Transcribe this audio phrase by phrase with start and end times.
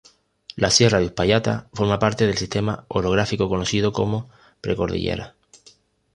[0.55, 5.35] La Sierra de Uspallata forma parte del sistema orográfico conocido como precordillera.